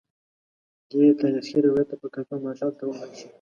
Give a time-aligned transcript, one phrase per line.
[0.89, 3.27] دې تاریخي روایت ته په کتو مارشال ته وویل شي.